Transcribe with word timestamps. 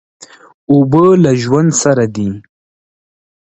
اوبه 0.71 1.03
له 1.23 1.31
ژوند 1.41 1.71
سره 1.81 2.05
دي. 2.15 2.29